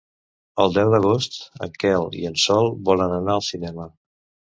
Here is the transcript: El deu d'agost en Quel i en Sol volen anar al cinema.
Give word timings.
El 0.63 0.73
deu 0.77 0.93
d'agost 0.95 1.37
en 1.67 1.77
Quel 1.85 2.09
i 2.23 2.27
en 2.33 2.43
Sol 2.49 2.73
volen 2.91 3.19
anar 3.23 3.41
al 3.41 3.49
cinema. 3.55 3.91